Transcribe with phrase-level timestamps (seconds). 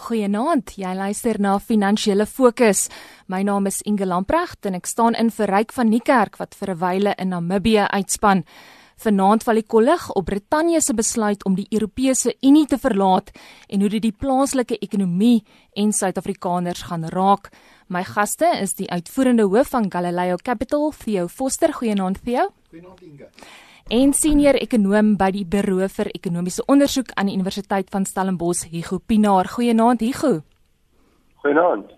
[0.00, 0.72] Goeienaand.
[0.80, 2.86] Jy luister na Finansiële Fokus.
[3.28, 6.72] My naam is Inge Lamprecht en ek staan in vir Ryk van Niekerk wat vir
[6.72, 8.44] 'n wyle in Namibië uitspan.
[8.96, 13.30] Vanaand val die kollig op Brittanje se besluit om die Europese Unie te verlaat
[13.68, 15.44] en hoe dit die plaaslike ekonomie
[15.74, 17.50] en Suid-Afrikaners gaan raak.
[17.88, 21.72] My gaste is die uitvoerende hoof van Galileo Capital, Theo Foster.
[21.72, 22.48] Goeienaand Theo.
[22.70, 23.28] Goeienaand Inge
[23.88, 28.98] en senior ekonom by die Buro vir Ekonomiese Onderzoek aan die Universiteit van Stellenbosch, Hugo
[28.98, 29.48] Pinaar.
[29.48, 30.42] Goeienaand, Hugo.
[31.42, 31.94] Goeienaand.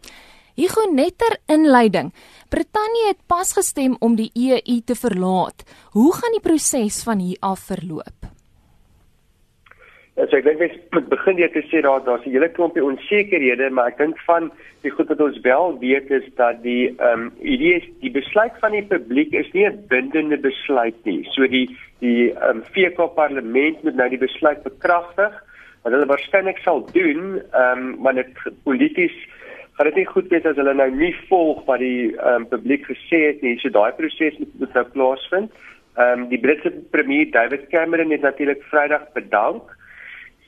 [0.54, 2.12] Hugo, net ter inleiding.
[2.48, 5.64] Brittanje het pas gestem om die EU te verlaat.
[5.96, 8.31] Hoe gaan die proses van hier af verloop?
[10.12, 12.84] Ja, so ek dink mens moet begin deur te sê daar daar's 'n hele klompie
[12.84, 14.50] onsekerhede, maar ek dink van
[14.84, 18.52] die goed wat ons wel weet is dat die ehm um, idee is die besluit
[18.60, 21.24] van die publiek is nie 'n bindende besluit nie.
[21.32, 21.66] So die
[22.00, 25.32] die ehm um, VK parlement moet nou die besluit bekragtig
[25.82, 28.28] wat hulle waarskynlik sal doen, ehm um, maar dit
[28.64, 29.16] polities
[29.72, 32.84] gaan dit nie goed wees as hulle nou nie volg wat die ehm um, publiek
[32.84, 33.58] gesê het nie.
[33.58, 35.50] So daai proses moet nou plaasvind.
[35.96, 39.80] Ehm um, die Britse premier David Cameron het natuurlik Vrydag bedank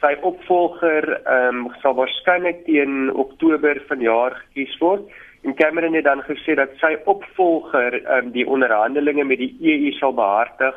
[0.05, 5.06] sy opvolger ehm um, sal waarskynlik teen Oktober vanjaar gekies word.
[5.44, 9.94] En Cameron het dan gesê dat sy opvolger ehm um, die onderhandelinge met die EU
[10.00, 10.77] sal behartig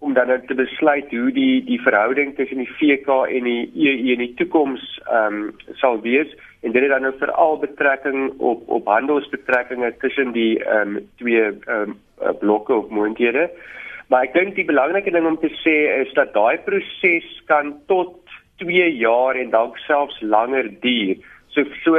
[0.00, 4.24] om dan te besluit hoe die die verhouding tussen die VK en die EU in
[4.26, 5.50] die toekoms ehm um,
[5.80, 10.96] sal wees en dit het dan nou veral betrekking op op handelsbetrekkinge tussen die ehm
[10.96, 13.48] um, twee ehm um, blokke of moondhede.
[14.10, 18.18] Maar ek dink die belangrike ding om te sê is dat daai proses kan tot
[18.60, 21.16] 2 jaar en dalk selfs langer duur.
[21.54, 21.96] So so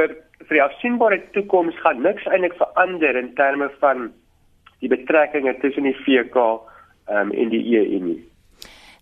[0.48, 4.10] vir die afsienbare toekoms gaan niks eintlik verander in terme van
[4.82, 6.36] die betrekkinge tussen die VK
[7.08, 8.20] um, en die EU nie.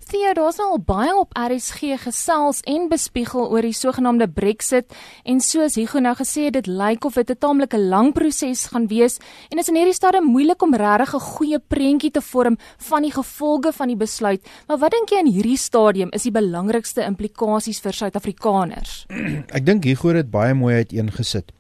[0.08, 4.94] Theo, daar's al baie op RSG gesels en bespiegel oor die sogenaamde Brexit
[5.28, 8.86] en soos Hugo nou gesê het, dit lyk of dit 'n taamlike lang proses gaan
[8.88, 9.18] wees
[9.50, 13.12] en is in hierdie stadium moeilik om regtig 'n goeie prentjie te vorm van die
[13.12, 14.40] gevolge van die besluit.
[14.68, 19.06] Maar wat dink jy in hierdie stadium is die belangrikste implikasies vir Suid-Afrikaners?
[19.56, 21.52] Ek dink Hugo het dit baie mooi uiteengesit.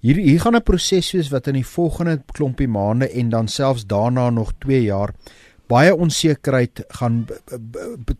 [0.00, 3.86] Hier hier gaan 'n proses wees wat in die volgende klompie maande en dan selfs
[3.86, 5.14] daarna nog 2 jaar
[5.70, 7.24] baie onsekerheid gaan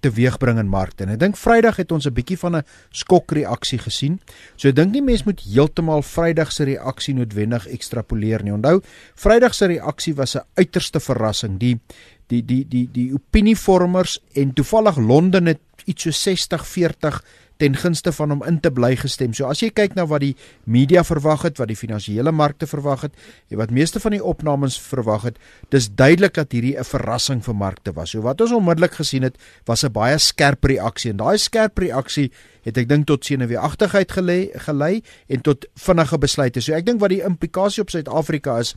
[0.01, 1.05] teweegbring in markte.
[1.05, 4.21] En ek dink Vrydag het ons 'n bietjie van 'n skokreaksie gesien.
[4.57, 8.53] So ek dink nie mense moet heeltemal Vrydag se reaksie noodwendig ekstrapoleer nie.
[8.53, 8.83] Onthou,
[9.15, 11.59] Vrydag se reaksie was 'n uiterste verrassing.
[11.59, 11.81] Die
[12.27, 17.23] die die die die opinievormers en toevallig Londen het iets so 60-40
[17.57, 19.35] ten gunste van hom in te bly gestem.
[19.35, 20.35] So as jy kyk na wat die
[20.65, 23.15] media verwag het, wat die finansiële markte verwag het,
[23.51, 25.39] en wat meeste van die opnames verwag het,
[25.71, 28.11] dis duidelik dat hierdie 'n verrassing vir markte was.
[28.11, 32.31] So wat ons onmiddellik gesien het, was 'n baie skerp reaksie en daai skerp reaksie
[32.67, 35.01] het ek dink tot senuweeagtigheid gelei gelei
[35.31, 36.61] en tot vinnige besluite.
[36.61, 38.75] So ek dink wat die implikasie op Suid-Afrika is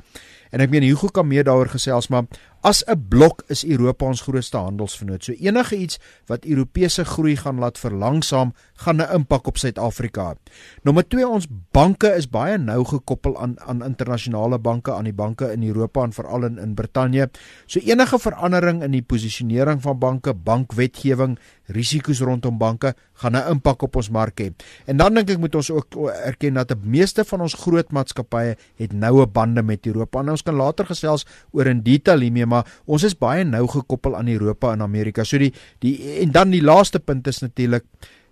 [0.54, 2.30] en ek meen Hugo kan meer daaroor gesels, maar
[2.60, 5.24] As 'n blok is Europa ons grootste handelsvernoot.
[5.24, 10.52] So enige iets wat Europese groei gaan laat verlangsaam, gaan 'n impak op Suid-Afrika hê.
[10.84, 15.52] Nommer 2, ons banke is baie nou gekoppel aan aan internasionale banke, aan die banke
[15.52, 17.30] in Europa en veral in in Brittanje.
[17.66, 23.84] So enige verandering in die posisionering van banke, bankwetgewing, risiko's rondom banke gaan 'n impak
[23.84, 24.52] op ons mark hê.
[24.86, 28.56] En dan dink ek moet ons ook erken dat die meeste van ons groot maatskappye
[28.78, 30.20] het noue bande met Europa.
[30.20, 34.16] En ons kan later gesels oor in detail hiermee, maar ons is baie nou gekoppel
[34.16, 35.24] aan Europa en Amerika.
[35.24, 37.84] So die die en dan die laaste punt is natuurlik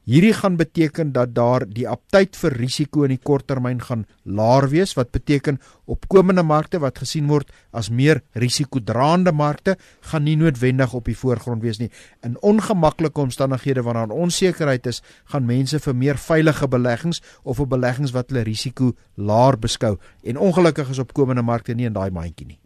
[0.08, 4.94] Hierdie gaan beteken dat daar die aptyd vir risiko in die korttermyn gaan laer wees
[4.96, 9.76] wat beteken opkomende markte wat gesien word as meer risikodraande markte
[10.08, 11.90] gaan nie noodwendig op die voorgrond wees nie.
[12.24, 18.16] In ongemaklike omstandighede wanneer onsekerheid is, gaan mense vir meer veilige beleggings of vir beleggings
[18.16, 22.60] wat hulle risiko laer beskou en ongelukkig is opkomende markte nie in daai mandjie nie.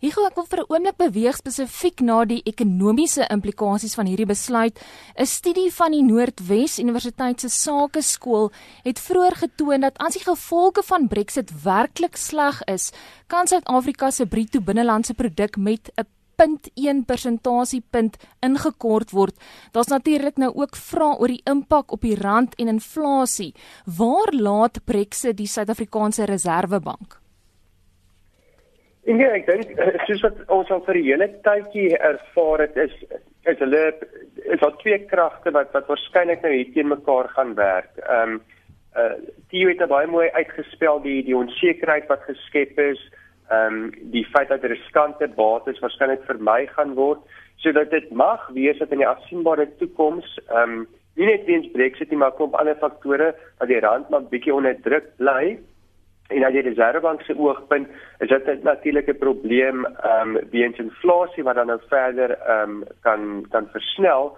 [0.00, 4.78] Gou ek wil vir 'n oomblik beweeg spesifiek na die ekonomiese implikasies van hierdie besluit.
[5.14, 8.50] 'n Studie van die Noordwes Universiteit se Sakeskool
[8.82, 12.92] het vroeër getoon dat as die gevolge van Brexit werklik sleg is,
[13.28, 16.06] kan Suid-Afrika se bruto binnelandse produk met 'n
[16.40, 19.36] 0.1 persentasiepunt ingekort word.
[19.72, 23.54] Daar's natuurlik nou ook vrae oor die impak op die rand en inflasie.
[23.84, 27.20] Waar laat Brexit die Suid-Afrikaanse Reserwebank?
[29.10, 32.94] Ja, ek dink eh, soos wat ons al vir 'n hele tydjie ervaar het is
[33.50, 33.82] is hulle
[34.54, 37.90] is al twee kragte wat wat waarskynlik nou hier teen mekaar gaan werk.
[37.98, 38.42] Ehm um,
[39.00, 39.14] uh
[39.50, 43.00] die het baie mooi uitgespel die die onsekerheid wat geskep is,
[43.50, 47.20] ehm um, die feit dat riskante bates waarskynlik vermy gaan word
[47.56, 50.86] sodat dit mag wees dat in die afsienbare toekoms ehm um,
[51.16, 54.76] nie net weens Brexit nie, maar kom ander faktore dat die rand maar bietjie onder
[54.82, 55.58] druk bly.
[56.30, 57.88] En uit die Reserwebank se oogpunt
[58.18, 62.84] is dit natuurlik 'n probleem ehm um, weens inflasie wat dan nou verder ehm um,
[63.02, 64.36] kan kan versnel.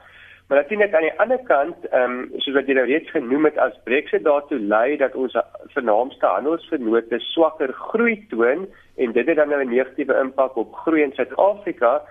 [0.49, 3.59] Maar natuurlik aan die ander kant, ehm um, soos wat jy nou reeds genoem het
[3.59, 5.37] as Brexit daartoe lei dat ons
[5.67, 8.67] vernaamste handelsvennote swakker groei toon
[8.97, 12.03] en dit het dan nou 'n negatiewe impak op groei in Suid-Afrika.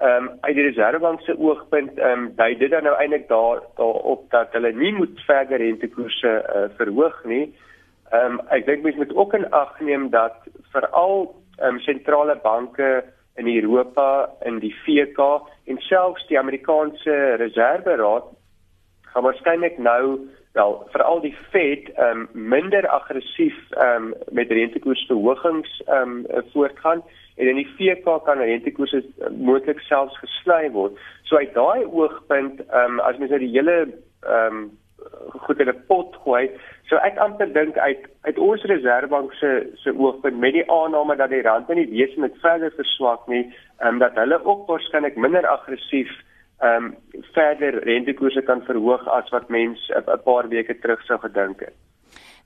[0.00, 3.60] Ehm um, uit die Reserwebank se oogpunt ehm um, dui dit dan nou eintlik daar
[3.76, 7.54] daarop dat hulle nie moet verder rentekoerse uh, verhoog nie.
[8.14, 10.36] Ehm um, ek dink mens moet ook in ag neem dat
[10.74, 13.04] veral ehm um, sentrale banke
[13.36, 15.18] in Europa in die VK
[15.66, 18.30] en selfs die Amerikaanse Reserveraad
[19.14, 23.56] gaan waarskynlik nou wel veral die Fed um, minder aggressief
[23.86, 27.02] um, met rentekoersverhogings um, voortgaan
[27.34, 30.98] en in die VK kan rentekoerse moontlik selfs gesluit word.
[31.26, 33.78] So uit daai oogpunt um, as mens nou die hele
[34.22, 34.68] um,
[35.28, 36.50] goed in 'n pot gooi,
[36.88, 41.30] so ek amper dink uit uit ons reservebank se se oogpunt met die aanname dat
[41.30, 43.54] die rand nie wesentlik verder verswak nie,
[43.84, 46.10] um, dat hulle ook waarskynlik minder aggressief
[46.60, 46.94] ehm um,
[47.32, 51.74] verder rentekoerse kan verhoog as wat mense 'n paar weke terug sou gedink het.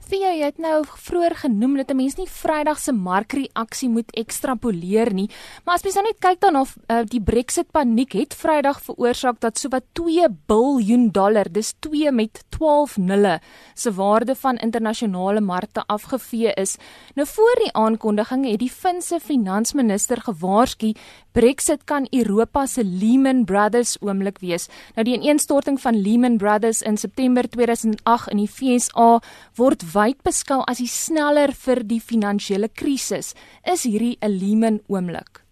[0.09, 5.13] Theo, jy het nou vroeër genoem dat 'n mens nie Vrydag se markreaksie moet ekstrapoleer
[5.13, 5.29] nie,
[5.65, 9.41] maar as mens nou net kyk dan of uh, die Brexit paniek het Vrydag veroorsaak
[9.41, 13.41] dat sowat 2 biljoen dollar, dis 2 met 12 nulle,
[13.75, 16.79] se waarde van internasionale markte afgevee is.
[17.15, 20.95] Nou voor die aankondiging het die Finse finansminister gewaarsku
[21.33, 24.69] Brexit kan Europa se Lehman Brothers oomblik wees.
[24.97, 29.21] Nou die ineenstorting van Lehman Brothers in September 2008 in die FSA
[29.55, 33.35] word wyd beskou as die sneller vir die finansiële krisis.
[33.67, 35.43] Is hierdie 'n Lehman oomblik?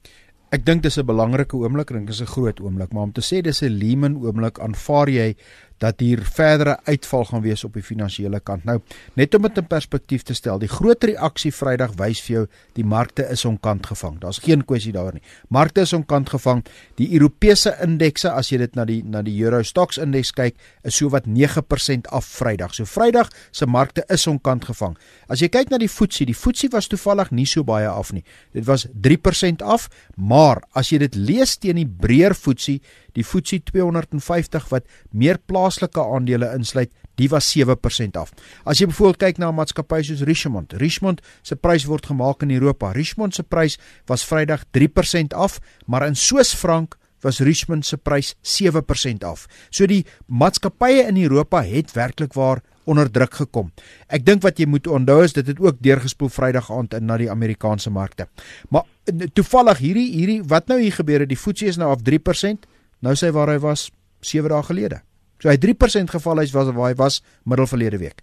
[0.54, 3.42] Ek dink dis 'n belangrike oomblik, dink is 'n groot oomblik, maar om te sê
[3.42, 5.34] dis 'n Lehman oomblik, aanvaar jy
[5.78, 8.64] dat hier verdere uitval gaan wees op die finansiële kant.
[8.64, 8.78] Nou,
[9.14, 12.44] net om dit in perspektief te stel, die groot reaksie Vrydag wys vir jou
[12.78, 14.18] die markte is onkant gevang.
[14.22, 15.24] Daar's geen kwessie daaroor nie.
[15.52, 16.64] Markte is onkant gevang.
[17.00, 20.56] Die Europese indekse, as jy dit na die na die Euro Stoxx indeks kyk,
[20.86, 22.74] is so wat 9% af Vrydag.
[22.74, 24.96] So Vrydag se markte is onkant gevang.
[25.28, 28.24] As jy kyk na die FTSE, die FTSE was toevallig nie so baie af nie.
[28.56, 32.78] Dit was 3% af, maar as jy dit lees teen die breër FTSE
[33.16, 38.32] die FTSE 250 wat meer plaaslike aandele insluit, die was 7% af.
[38.64, 42.50] As jy byvoorbeeld kyk na 'n maatskappy soos Richemont, Richemont se prys word gemaak in
[42.50, 42.92] Europa.
[42.92, 48.34] Richemont se prys was Vrydag 3% af, maar in Swiss frank was Richemont se prys
[48.42, 49.46] 7% af.
[49.70, 53.72] So die maatskappye in Europa het werklik waar onder druk gekom.
[54.06, 57.18] Ek dink wat jy moet onthou is dit het ook deurgespoel Vrydag aand in na
[57.18, 58.28] die Amerikaanse markte.
[58.70, 58.86] Maar
[59.34, 62.66] toevallig hierdie hierdie wat nou hier gebeur het, die FTSE is nou af 3%.
[63.00, 63.90] Nou sê waar hy was
[64.20, 65.02] 7 dae gelede.
[65.36, 68.22] So hy 3% geval hy's was waar hy was middel verlede week.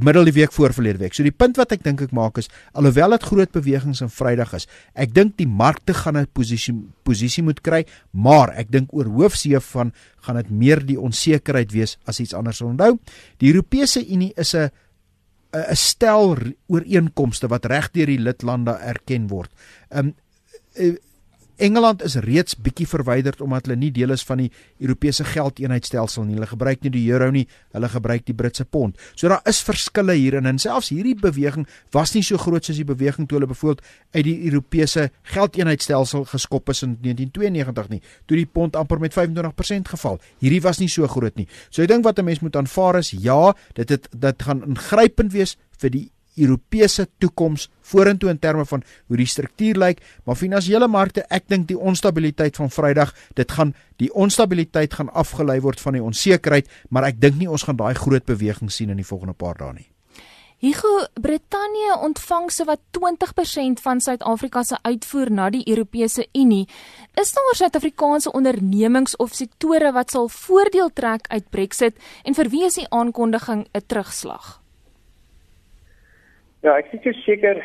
[0.00, 1.12] Middel die week voor verlede week.
[1.16, 4.54] So die punt wat ek dink ek maak is alhoewel dit groot bewegings in Vrydag
[4.56, 4.64] is,
[4.96, 6.74] ek dink die markte gaan 'n posisie
[7.04, 9.92] posisie moet kry, maar ek dink oor hoofsee van
[10.24, 12.62] gaan dit meer die onsekerheid wees as iets anders.
[12.62, 12.98] Onthou,
[13.38, 14.70] die Europese Unie is 'n
[15.52, 16.36] 'n stel
[16.66, 19.50] ooreenkomste wat reg deur die lidlande erken word.
[19.90, 20.14] Um
[21.56, 24.50] Engeland is reeds bietjie verwyderd omdat hulle nie deel is van die
[24.82, 26.34] Europese geldeenheidstelsel nie.
[26.34, 28.98] Hulle gebruik nie die euro nie, hulle gebruik die Britse pond.
[29.14, 32.88] So daar is verskille hierin en selfs hierdie beweging was nie so groot soos die
[32.88, 33.84] beweging toe hulle byvoorbeeld
[34.16, 39.92] uit die Europese geldeenheidstelsel geskop is in 1992 nie, toe die pond amper met 25%
[39.94, 40.18] geval.
[40.42, 41.46] Hierdie was nie so groot nie.
[41.70, 45.32] So ek dink wat 'n mens moet aanvaar is ja, dit het dit gaan ingrypend
[45.32, 50.88] wees vir die Europese toekoms vorentoe in terme van hoe die struktuur lyk, maar finansiële
[50.88, 55.98] markte, ek dink die onstabiliteit van Vrydag, dit gaan die onstabiliteit gaan afgelei word van
[55.98, 59.36] die onsekerheid, maar ek dink nie ons gaan daai groot beweging sien in die volgende
[59.38, 59.88] paar dae nie.
[60.64, 66.64] Higo, Brittanje ontvang sowat 20% van Suid-Afrika se uitvoer na die Europese Unie.
[67.20, 72.64] Is daar Suid-Afrikaanse ondernemings of sektore wat sal voordeel trek uit Brexit en vir wie
[72.64, 74.63] is die aankondiging 'n terugslag?
[76.64, 77.58] Ja, ek sê seker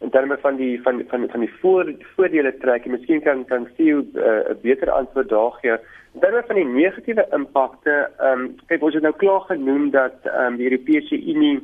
[0.00, 3.98] in terme van die van van van die voor, voordele trek, miskien kan kan sien
[3.98, 5.76] 'n uh, beter antwoord daar gee.
[6.14, 10.16] In terme van die negatiewe impakte, ehm um, kyk ons het nou klaar genoem dat
[10.24, 11.60] ehm um, die Europese Unie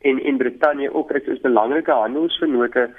[0.00, 2.90] en in Brittanje ook is, is belangrike handelsvennote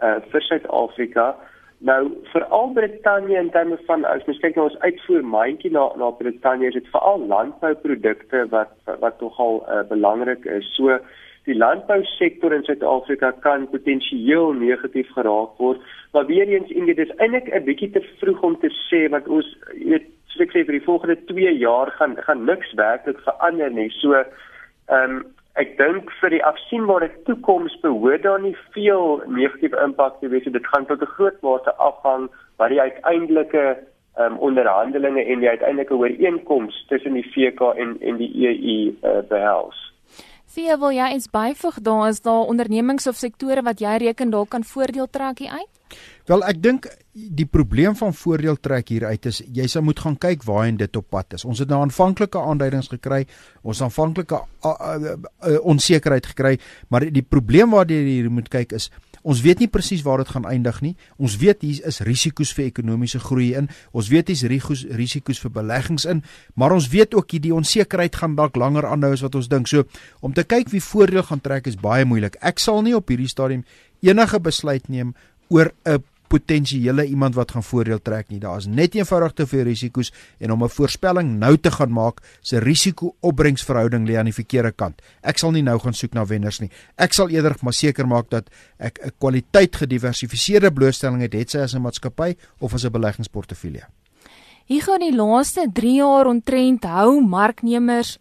[0.00, 1.36] uh vir Suid-Afrika.
[1.78, 6.66] Nou veral Brittanje in terme van as mens kyk na ons uitvoermandjie na na Brittanje,
[6.66, 10.74] is dit veral landbouprodukte wat wat tog al uh, belangrik is.
[10.74, 10.98] So
[11.44, 15.80] die landbousektor in Suid-Afrika kan potensieel negatief geraak word.
[16.12, 19.28] Maar weer eens en dit is eintlik 'n bietjie te vroeg om te sê want
[19.28, 23.70] ons weet soos ek sê vir die volgende 2 jaar gaan gaan niks werklik verander
[23.70, 23.90] nie.
[23.90, 25.24] So ehm um,
[25.54, 30.44] ek dink vir die afsienbare toekoms behoort daar nie veel negatiewe impak te wees.
[30.44, 33.76] Dit gaan tot 'n groot mate afhang wat die uiteindelike
[34.18, 39.93] um, onderhandelinge en die uiteindelike ooreenkoms tussen die VK en en die EU uh, behels.
[40.54, 44.46] Wie wil jy eens byvoeg daar is daar ondernemings of sektore wat jy reken daar
[44.46, 45.70] kan voordeel trek uit?
[46.30, 50.16] Wel ek dink die probleem van voordeel trek hier uit is jy sal moet gaan
[50.18, 51.44] kyk waarheen dit op pad is.
[51.44, 53.24] Ons het nou aanvanklike aanduidings gekry,
[53.62, 54.40] ons aanvanklike
[55.62, 56.54] onsekerheid gekry,
[56.88, 58.90] maar die probleem waartoe jy hier moet kyk is
[59.24, 60.92] Ons weet nie presies waar dit gaan eindig nie.
[61.16, 63.70] Ons weet hier is risiko's vir ekonomiese groei in.
[63.96, 66.22] Ons weet hier's risiko's risiko's vir beleggings in,
[66.54, 69.70] maar ons weet ook hierdie onsekerheid gaan dalk langer aanhou as wat ons dink.
[69.70, 69.88] So
[70.20, 72.36] om te kyk wie voordeel gaan trek is baie moeilik.
[72.44, 73.64] Ek sal nie op hierdie stadium
[74.04, 75.14] enige besluit neem
[75.48, 78.40] oor 'n potensiële iemand wat gaan voordeel trek nie.
[78.40, 82.20] Daar is net eenvoudig te veel risiko's en om 'n voorspelling nou te gaan maak,
[82.40, 85.02] se risiko-opbrengsverhouding lê aan die verkeerde kant.
[85.22, 86.70] Ek sal nie nou gaan soek na wenners nie.
[86.96, 91.58] Ek sal eerder maar seker maak dat ek 'n kwaliteit gediversifiseerde blootstelling het, het sy
[91.58, 93.82] as 'n maatskappy of as 'n beleggingsportefeulje.
[94.64, 98.18] Hier gaan die laaste 3 jaar ontrent hou marknemers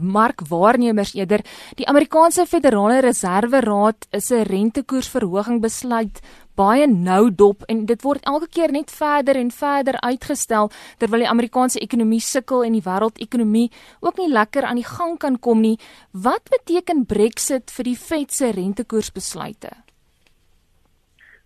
[0.00, 1.40] markwaarnemers eerder
[1.78, 6.20] die Amerikaanse Federale Reserve Raad is 'n rentekoersverhoging besluit
[6.54, 11.30] baie nou dop en dit word elke keer net verder en verder uitgestel terwyl die
[11.30, 15.78] Amerikaanse ekonomie sukkel en die wêreldekonomie ook nie lekker aan die gang kan kom nie.
[16.12, 19.70] Wat beteken Brexit vir die Fed se rentekoersbesluite?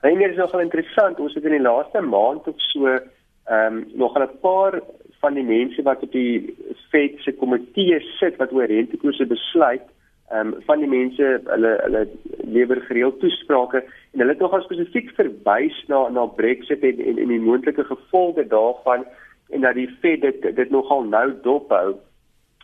[0.02, 1.18] Dit is nogal interessant.
[1.18, 2.86] Ons het in die laaste maand of so
[3.48, 4.82] ehm um, nog 'n paar
[5.20, 6.56] van die mense wat op die
[6.90, 9.86] Fed se komitee sit wat oor rentekoerse besluit
[10.28, 12.02] ehm um, van die mense hulle hulle
[12.56, 17.32] lewer gereeld toesprake en hulle het nogal spesifiek verwys na na Brexit en en, en
[17.32, 19.06] die moontlike gevolge daarvan
[19.48, 21.96] en dat die Fed dit dit nogal nou dophou.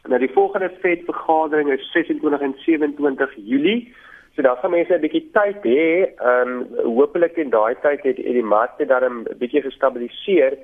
[0.08, 3.94] Nou die volgende Fed vergadering is 26 en 27 Julie.
[4.36, 6.12] So daar gaan mense 'n bietjie tyd hê.
[6.20, 10.58] Ehm um, hopelik in daai tyd het die markte dan 'n bietjie gestabiliseer.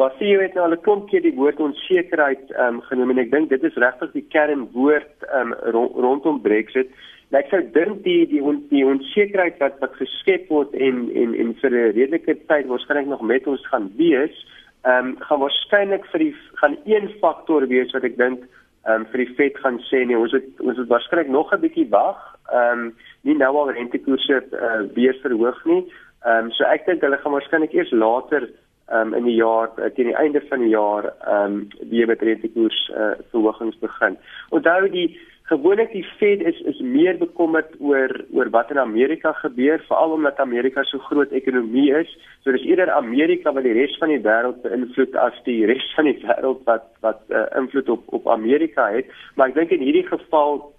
[0.00, 3.10] Maar sien jy het nou al 'n klomp keer die woord onsekerheid ehm um, genoem
[3.10, 6.88] en ek dink dit is regtig die kernwoord ehm um, rondom Brexit.
[7.30, 11.34] En ek sou dink die die on, die onsekerheid wat wat geskep word en en
[11.34, 14.36] en vir 'n redelike tyd waarskynlik nog met ons gaan wees,
[14.84, 18.48] ehm um, gaan waarskynlik vir die gaan een faktor wees wat ek dink
[18.86, 21.60] ehm um, vir die Fed gaan sê nee, ons het ons het waarskynlik nog 'n
[21.60, 22.20] bietjie wag.
[22.52, 25.84] Ehm um, nie nou al rentekoerse uh, weer verhoog nie.
[26.24, 28.48] Ehm um, so ek dink hulle gaan waarskynlik eers later
[28.90, 32.22] um, in die jaar uh, teen die einde van die jaar ehm um, weer met
[32.22, 34.18] rentekoers uh, verhogings begin.
[34.50, 35.08] Onthou die
[35.52, 40.40] gewoonlik die Fed is is meer bekommerd oor oor wat in Amerika gebeur, veral omdat
[40.40, 42.10] Amerika so groot ekonomie is.
[42.42, 46.08] So dis eerder Amerika wat die res van die wêreld beïnvloed as die res van
[46.10, 49.10] die wêreld wat wat uh, invloed op op Amerika het.
[49.36, 50.70] Maar ek dink in hierdie geval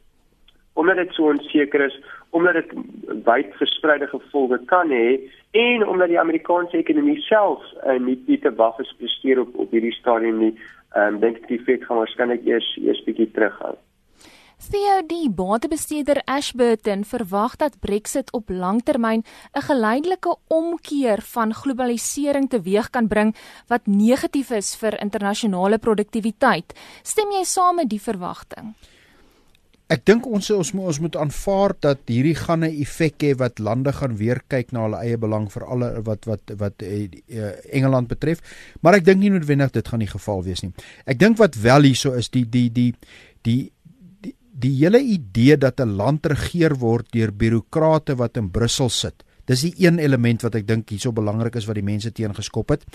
[0.73, 1.95] omdat dit so onseker is,
[2.33, 2.71] omdat dit
[3.25, 5.19] wyd verspreide gevolge kan hê
[5.63, 9.71] en omdat die Amerikaanse ekonomie self uh, nie nie te wag is presteer op op
[9.71, 10.53] hierdie stadium nie,
[10.97, 13.75] um, dink ek die Fed gaan waarskynlik eers eers bietjie terughou.
[14.63, 19.23] Die batebestuurder Ashburton verwag dat Brexit op langtermyn
[19.53, 23.35] 'n geleidelike omkeer van globalisering teweeg kan bring
[23.67, 26.73] wat negatief is vir internasionale produktiwiteit.
[27.03, 28.73] Stem jy saam met die verwagting?
[29.93, 33.59] Ek dink ons ons moet ons moet aanvaar dat hierdie gaan 'n effek hê wat
[33.59, 38.07] lande gaan weer kyk na hulle eie belang vir alle wat wat wat uh, Engeland
[38.07, 38.41] betref,
[38.81, 40.73] maar ek dink nie noodwendig dit gaan die geval wees nie.
[41.05, 42.93] Ek dink wat wel hierso is die die die
[43.43, 43.71] die
[44.21, 49.23] die, die hele idee dat 'n land regeer word deur birokrate wat in Brussel sit.
[49.45, 52.85] Dis die een element wat ek dink hierso belangrik is wat die mense teengeskop het.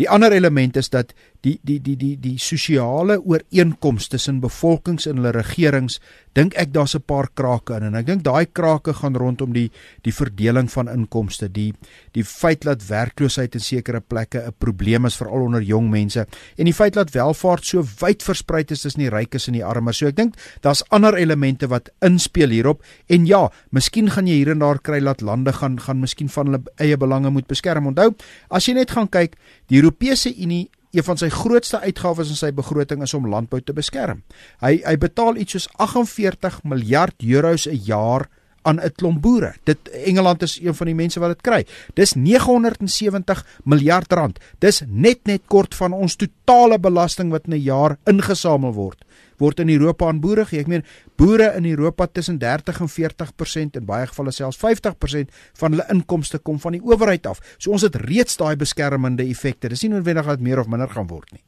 [0.00, 1.12] Die ander element is dat
[1.44, 6.00] die die die die die sosiale ooreenkomste tussen bevolkings en hulle regerings
[6.36, 9.70] dink ek daar's 'n paar krake in en ek dink daai krake gaan rondom die
[10.02, 11.72] die verdeling van inkomste, die
[12.12, 16.64] die feit dat werkloosheid in sekere plekke 'n probleem is veral onder jong mense en
[16.64, 19.96] die feit dat welvaart so wyd versprei is tussen die rykes en die armes.
[19.96, 24.50] So ek dink daar's ander elemente wat inspel hierop en ja, miskien gaan jy hier
[24.50, 27.86] en daar kry dat lande gaan gaan miskien van hulle eie belange moet beskerm.
[27.86, 28.14] Onthou,
[28.50, 29.36] as jy net gaan kyk,
[29.68, 33.72] die Europese Unie een van sy grootste uitgawes in sy begroting is om landbou te
[33.76, 34.22] beskerm.
[34.60, 38.28] Hy hy betaal iets soos 48 miljard euros 'n jaar
[38.62, 39.54] aan 'n klomp boere.
[39.64, 41.66] Dit Engeland is een van die mense wat dit kry.
[41.94, 44.38] Dis 970 miljard rand.
[44.58, 49.04] Dis net net kort van ons totale belasting wat in 'n jaar ingesamel word
[49.40, 50.62] word in Europa aan boere gee.
[50.62, 50.84] Ek meen
[51.20, 56.38] boere in Europa tussen 30 en 40% in baie gevalle selfs 50% van hulle inkomste
[56.38, 57.42] kom van die owerheid af.
[57.58, 59.68] So ons het reeds daai beskermende effekte.
[59.68, 61.44] Dis nie noodwendig dat meer of minder gaan word nie.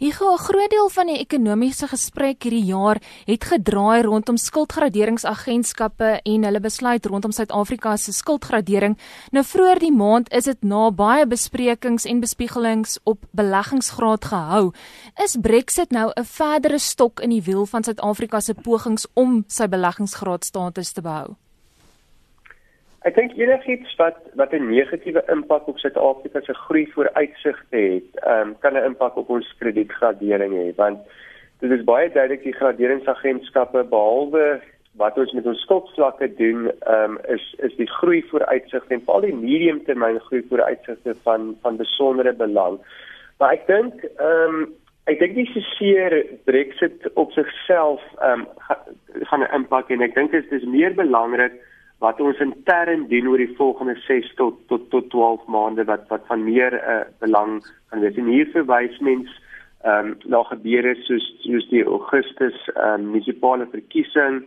[0.00, 6.44] Hugo, 'n groot deel van die ekonomiese gesprek hierdie jaar het gedraai rondom skuldgraderingsagentskappe en
[6.44, 8.96] hulle besluit rondom Suid-Afrika se skuldgradering.
[9.30, 14.72] Nou vroeër die maand is dit na baie besprekings en bespiegelings op beleggingsgraad gehou.
[15.24, 19.68] Is Brexit nou 'n verdere stok in die wiel van Suid-Afrika se pogings om sy
[19.68, 21.36] beleggingsgraad status te behou?
[23.08, 28.48] Ek dink enigiets wat wat 'n negatiewe impak op Suid-Afrika se groei vooruitsigte het, ehm
[28.48, 30.98] um, kan 'n impak op ons kredietgradering hê want
[31.60, 34.60] dit is baie duidelik die graderingsagentskappe behalwe
[34.96, 39.20] wat ons met ons skuldvlakke doen, ehm um, is is die groei vooruitsigte en veral
[39.20, 42.78] die mediumtermyn groei vooruitsigte van van besondere belang.
[43.38, 44.68] Maar ek dink ehm um,
[45.06, 48.46] ek dink nie seker Brexit op sigself ehm um,
[49.28, 51.56] gaan 'n impak en ek dink dit is meer belangrik
[52.00, 56.24] wat ons intern doen oor die volgende 6 tot tot tot 12 maande wat wat
[56.32, 58.16] van meer uh, belang gaan wees.
[58.16, 59.28] En hier verwys mens
[59.84, 64.42] ehm um, na gebeure soos soos die Augustus ehm um, munisipale verkiesing,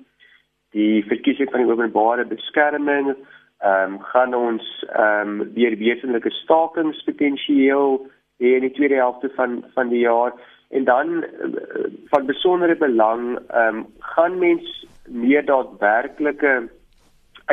[0.77, 7.99] die verkiesing van die openbare beskerming, ehm um, gaan ons ehm um, weer wesenlike stakingspotensiaal
[8.41, 10.33] hê in die tweede helfte van van die jaar
[10.69, 16.53] en dan uh, van besondere belang ehm um, gaan mens meer daadwerklike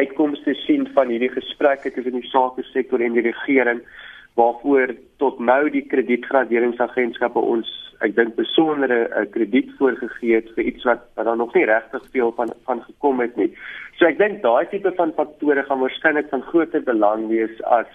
[0.01, 3.85] uitkomste sien van hierdie gesprekke tussen die sake sektor en die regering
[4.39, 7.71] waarvoor tot nou die kredietgraderingsagentskappe ons
[8.05, 12.07] ek dink besondere uh, krediet voorgegee het vir iets wat wat dan nog nie regtig
[12.15, 13.51] veel van van gekom het nie.
[13.99, 17.91] So ek dink daai tipe van faktore gaan waarskynlik van groter belang wees as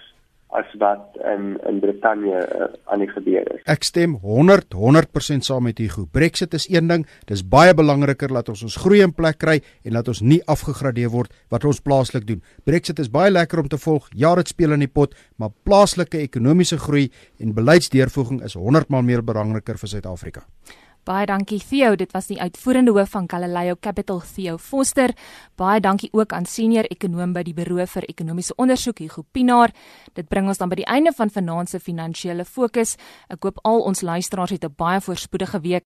[0.56, 3.62] as wat in in Brittanje uh, aan die gebeur is.
[3.68, 6.06] Ek stem 100 100% saam met Hugo.
[6.12, 9.98] Brexit is een ding, dis baie belangriker dat ons ons groei in plek kry en
[9.98, 12.42] dat ons nie afgegradeer word wat ons plaaslik doen.
[12.64, 14.08] Brexit is baie lekker om te volg.
[14.14, 17.10] Ja, dit speel in die pot, maar plaaslike ekonomiese groei
[17.40, 20.46] en beleidsdeurvoering is 100 maal meer belangriker vir Suid-Afrika.
[21.06, 25.12] Baie dankie Theo, dit was die uitvoerende hoof van Galileo Capital Theo Foster.
[25.54, 29.70] Baie dankie ook aan senior ekonom by die Buro vir Ekonomiese Onderzoek Hugo Pinaar.
[30.18, 32.96] Dit bring ons dan by die einde van vanaand se finansiële fokus.
[33.30, 35.84] Ek hoop al ons luisteraars het 'n baie voorspoedige week.